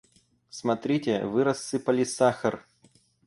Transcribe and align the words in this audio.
Смотрите, 0.49 1.25
вы 1.27 1.43
рассыпали 1.43 2.05
сахар! 2.05 2.65